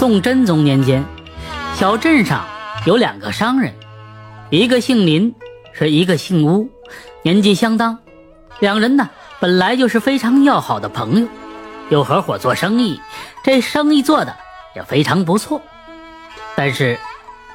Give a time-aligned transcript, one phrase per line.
[0.00, 1.04] 宋真宗年间，
[1.74, 2.42] 小镇上
[2.86, 3.74] 有两个商人，
[4.48, 5.34] 一个姓林，
[5.74, 6.70] 是一个姓乌，
[7.22, 7.98] 年纪相当。
[8.60, 9.10] 两人呢，
[9.40, 11.28] 本来就是非常要好的朋友，
[11.90, 12.98] 又合伙做生意，
[13.44, 14.34] 这生意做的
[14.74, 15.60] 也非常不错。
[16.56, 16.98] 但是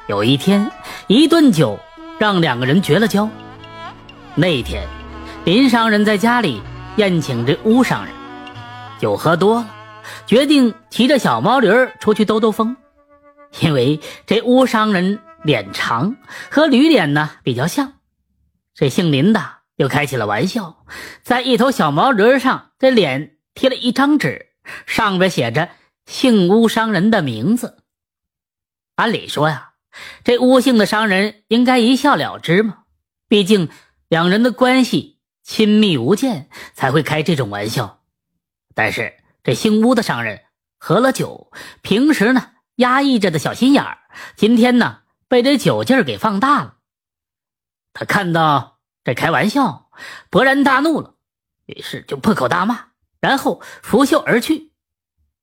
[0.06, 0.70] 有一天，
[1.08, 1.76] 一顿酒
[2.16, 3.28] 让两个人绝了交。
[4.36, 4.86] 那天，
[5.44, 6.62] 林商人在家里
[6.94, 8.14] 宴请这乌商人，
[9.00, 9.66] 酒喝多了。
[10.26, 11.68] 决定骑着小毛驴
[12.00, 12.76] 出去兜兜风，
[13.60, 16.16] 因为这乌商人脸长，
[16.50, 17.94] 和驴脸呢比较像。
[18.74, 19.40] 这姓林的
[19.76, 20.84] 又开起了玩笑，
[21.22, 24.48] 在一头小毛驴上，这脸贴了一张纸，
[24.86, 25.70] 上边写着
[26.04, 27.78] 姓乌商人的名字。
[28.96, 29.72] 按理说呀，
[30.24, 32.78] 这乌姓的商人应该一笑了之嘛，
[33.28, 33.68] 毕竟
[34.08, 38.00] 两人的关系亲密无间，才会开这种玩笑。
[38.74, 39.14] 但是。
[39.46, 40.42] 这姓乌的商人
[40.76, 43.98] 喝了酒，平时呢压抑着的小心眼儿，
[44.34, 46.78] 今天呢被这酒劲儿给放大了。
[47.92, 49.88] 他看到这开玩笑，
[50.32, 51.14] 勃然大怒了，
[51.66, 52.86] 于是就破口大骂，
[53.20, 54.72] 然后拂袖而去。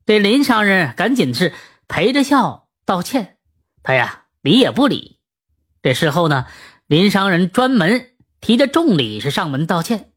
[0.06, 1.54] 这林商人赶紧是
[1.88, 3.38] 陪着笑道歉，
[3.84, 5.22] 他呀理也不理。
[5.82, 6.46] 这事后呢，
[6.88, 10.12] 林商人专门提着重礼是上门道歉，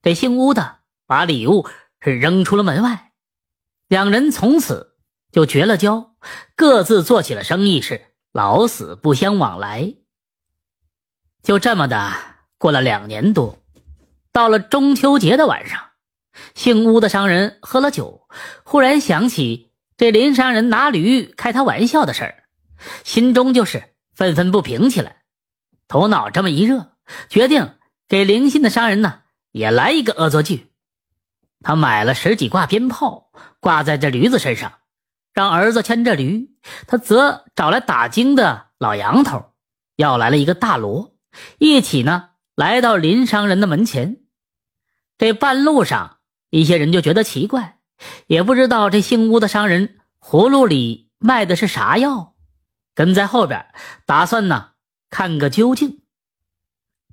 [0.00, 1.68] 这姓乌的把礼物
[2.00, 3.05] 是扔出了门外。
[3.88, 4.96] 两人从此
[5.30, 6.16] 就绝了交，
[6.56, 9.94] 各自做起了生意，是老死不相往来。
[11.42, 12.12] 就这么的
[12.58, 13.58] 过了两年多，
[14.32, 15.80] 到了中秋节的晚上，
[16.54, 18.26] 姓乌的商人喝了酒，
[18.64, 22.44] 忽然想起这林商人拿驴开他玩笑的事儿，
[23.04, 25.22] 心中就是愤愤不平起来。
[25.86, 26.96] 头脑这么一热，
[27.28, 27.76] 决定
[28.08, 29.20] 给灵性的商人呢
[29.52, 30.72] 也来一个恶作剧。
[31.62, 34.72] 他买了十几挂鞭炮，挂在这驴子身上，
[35.32, 36.50] 让儿子牵着驴。
[36.86, 39.52] 他则找来打更的老杨头，
[39.96, 41.14] 要来了一个大锣，
[41.58, 44.18] 一起呢来到林商人的门前。
[45.18, 46.18] 这半路上，
[46.50, 47.78] 一些人就觉得奇怪，
[48.26, 52.34] 也不知道这姓乌的商人葫芦里卖的是啥药，
[52.94, 53.66] 跟在后边
[54.04, 54.72] 打算呢
[55.08, 56.02] 看个究竟。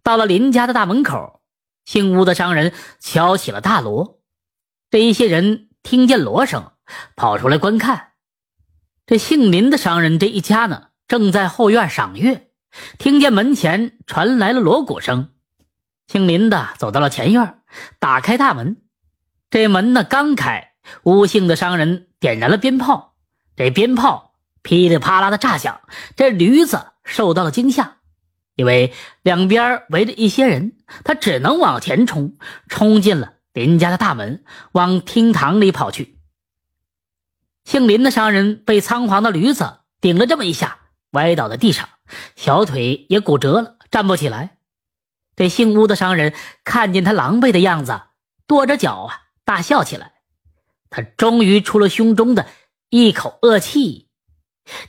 [0.03, 1.41] 到了林家的大门口，
[1.85, 4.19] 姓乌的商人敲起了大锣。
[4.93, 6.71] 这一些人听见锣声，
[7.15, 8.09] 跑出来观看。
[9.07, 12.51] 这姓林的商人这一家呢，正在后院赏月，
[12.99, 15.31] 听见门前传来了锣鼓声。
[16.05, 17.61] 姓林的走到了前院，
[17.97, 18.83] 打开大门。
[19.49, 23.15] 这门呢刚开，吴姓的商人点燃了鞭炮，
[23.55, 25.81] 这鞭炮噼里啪啦的炸响，
[26.15, 27.97] 这驴子受到了惊吓，
[28.53, 28.93] 因为
[29.23, 32.35] 两边围着一些人，他只能往前冲，
[32.67, 33.33] 冲进了。
[33.53, 36.19] 林家的大门往厅堂里跑去。
[37.63, 40.79] 姓林的商人被仓皇的驴子顶了这么一下，
[41.11, 41.87] 歪倒在地上，
[42.35, 44.57] 小腿也骨折了，站不起来。
[45.35, 46.33] 这姓乌的商人
[46.63, 48.01] 看见他狼狈的样子，
[48.47, 50.13] 跺着脚啊，大笑起来。
[50.89, 52.47] 他终于出了胸中的
[52.89, 54.09] 一口恶气，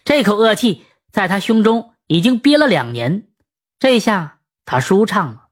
[0.05, 3.29] 这口恶气在他胸中已经憋了两年，
[3.79, 5.49] 这下他舒畅了。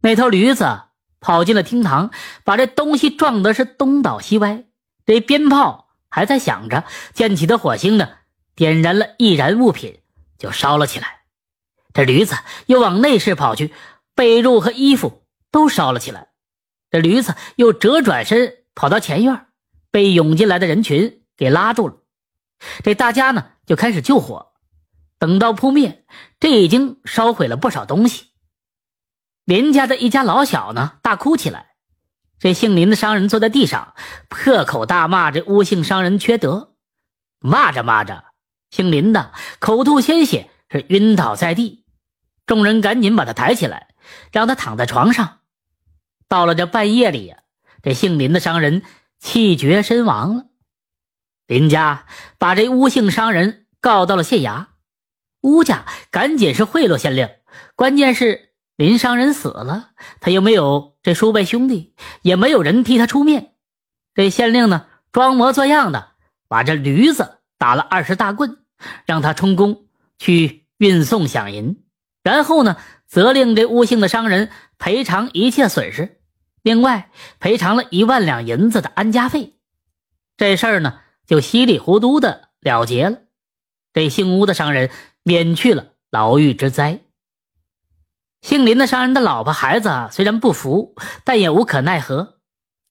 [0.00, 0.87] 那头驴子。
[1.20, 2.10] 跑进了厅堂，
[2.44, 4.64] 把这东西撞得是东倒西歪。
[5.06, 6.84] 这鞭炮还在响着，
[7.14, 8.08] 溅起的火星呢，
[8.54, 10.00] 点燃了易燃物品，
[10.38, 11.20] 就烧了起来。
[11.94, 12.36] 这驴子
[12.66, 13.72] 又往内室跑去，
[14.14, 16.28] 被褥和衣服都烧了起来。
[16.90, 19.46] 这驴子又折转身跑到前院，
[19.90, 21.96] 被涌进来的人群给拉住了。
[22.82, 24.52] 这大家呢就开始救火，
[25.18, 26.04] 等到扑灭，
[26.38, 28.27] 这已经烧毁了不少东西。
[29.48, 31.68] 林家的一家老小呢，大哭起来。
[32.38, 33.94] 这姓林的商人坐在地上，
[34.28, 36.74] 破口大骂这乌姓商人缺德。
[37.38, 38.24] 骂着骂着，
[38.68, 41.86] 姓林的口吐鲜血，是晕倒在地。
[42.44, 43.88] 众人赶紧把他抬起来，
[44.32, 45.38] 让他躺在床上。
[46.28, 47.38] 到了这半夜里呀，
[47.80, 48.82] 这姓林的商人
[49.18, 50.44] 气绝身亡了。
[51.46, 52.04] 林家
[52.36, 54.66] 把这乌姓商人告到了县衙，
[55.40, 57.30] 乌家赶紧是贿赂县令，
[57.74, 58.47] 关键是。
[58.78, 59.90] 林商人死了，
[60.20, 63.54] 他又没有这叔辈兄弟，也没有人替他出面。
[64.14, 66.10] 这县令呢，装模作样的
[66.46, 68.58] 把这驴子打了二十大棍，
[69.04, 71.82] 让他充公去运送饷银，
[72.22, 72.76] 然后呢，
[73.08, 74.48] 责令这乌姓的商人
[74.78, 76.20] 赔偿一切损失，
[76.62, 77.10] 另外
[77.40, 79.54] 赔偿了一万两银子的安家费。
[80.36, 83.18] 这事儿呢，就稀里糊涂的了结了。
[83.92, 84.88] 这姓乌的商人
[85.24, 87.00] 免去了牢狱之灾。
[88.40, 90.94] 姓林的商人的老婆孩子虽然不服，
[91.24, 92.38] 但也无可奈何。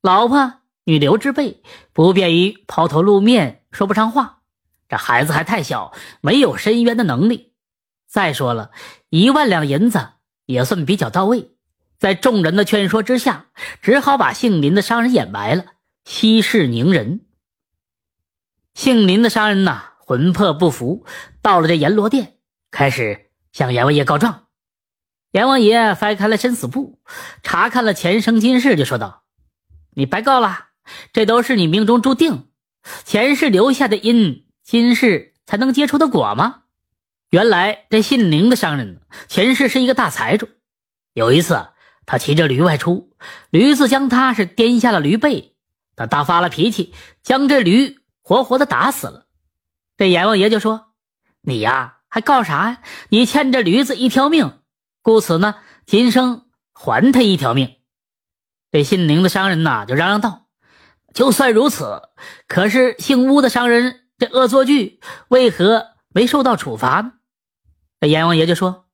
[0.02, 1.64] 老婆女流之辈，
[1.94, 4.42] 不便于抛头露面，说不上话，
[4.90, 7.54] 这孩子还太小，没有申冤的能力。
[8.08, 8.72] 再说了，
[9.10, 10.10] 一万两银子
[10.46, 11.52] 也算比较到位。
[11.98, 13.48] 在众人的劝说之下，
[13.82, 15.66] 只好把姓林的商人掩埋了，
[16.06, 17.22] 息事宁人。
[18.76, 21.06] 姓林的商人呐，魂魄不服，
[21.42, 22.36] 到了这阎罗殿，
[22.70, 24.47] 开始向阎王爷告状。
[25.38, 26.98] 阎王爷翻开了生死簿，
[27.44, 29.22] 查看了前生今世，就说道
[29.94, 30.70] ：“你白告了，
[31.14, 32.48] 这都是你命中注定，
[33.06, 36.64] 前世留下的因，今世才能结出的果吗？”
[37.30, 40.50] 原来这姓林的商人前世是一个大财主，
[41.14, 41.68] 有一次
[42.08, 43.12] 他骑着驴外出，
[43.52, 45.56] 驴子将他是颠下了驴背，
[45.96, 49.28] 他大发了脾气，将这驴活活的打死了。
[49.98, 50.94] 这阎王爷就说
[51.46, 52.82] ：“你呀，还告啥呀？
[53.10, 54.58] 你欠这驴子一条命。”
[55.02, 55.56] 故此呢，
[55.86, 57.78] 今生还他一条命。
[58.72, 60.48] 这姓林的商人呐，就嚷嚷道
[61.14, 62.02] ：“就算如此，
[62.48, 65.00] 可是姓乌的商人这恶作剧
[65.30, 67.14] 为何没受到处罚呢？”
[68.02, 68.88] 这阎王爷就说：“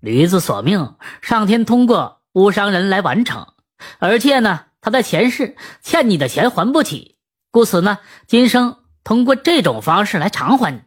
[0.00, 3.54] 驴子索命，上天通过乌商人来完成，
[3.98, 7.16] 而且呢，他在前世欠你的钱还不起，
[7.50, 10.82] 故此呢，今生通过这种方式来偿还你。”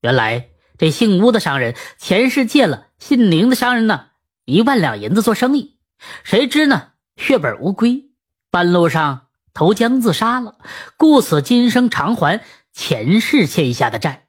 [0.00, 0.46] 原来。
[0.78, 4.08] 这姓乌的商人前世借了姓林的商人呢
[4.44, 5.78] 一万两银子做生意，
[6.22, 8.10] 谁知呢血本无归，
[8.50, 10.58] 半路上投江自杀了，
[10.96, 14.28] 故此今生偿还前世欠下的债。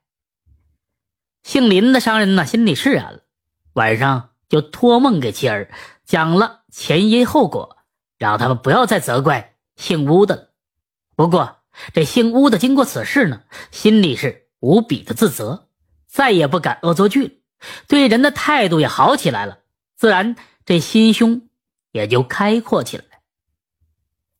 [1.43, 3.19] 姓林的商人呢心里释然了，
[3.73, 5.69] 晚上就托梦给妻儿
[6.05, 7.77] 讲了前因后果，
[8.17, 10.49] 让他们不要再责怪姓乌的了。
[11.15, 11.57] 不过
[11.93, 15.67] 这姓乌的经过此事呢，心里是无比的自责。
[16.07, 17.33] 再也不敢恶作剧了，
[17.87, 19.59] 对人的态度也好起来了，
[19.95, 20.35] 自然
[20.65, 21.41] 这心胸
[21.91, 23.03] 也就开阔起来。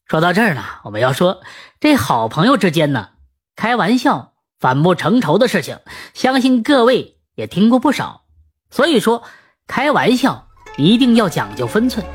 [0.06, 1.41] 说到这儿呢，我们要说
[1.79, 3.09] 这好朋友之间呢，
[3.56, 5.79] 开玩笑反目成仇的事情，
[6.13, 8.23] 相信各位也听过不少。
[8.69, 9.23] 所以说，
[9.68, 10.47] 开玩笑
[10.77, 12.06] 一定要讲究分寸，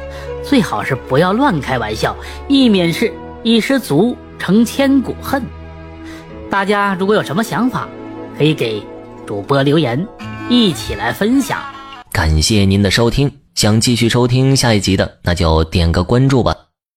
[0.45, 2.17] 最好是不要乱开玩笑，
[2.49, 3.13] 以免是
[3.43, 5.43] 一失足成千古恨。
[6.51, 7.89] 大家如果有什么想法，
[8.37, 8.85] 可以给。
[9.27, 10.07] 主播留言，
[10.49, 11.61] 一起来分享。
[12.13, 16.56] 感谢您的收听，想继续收听下一集的，那就点个关注吧。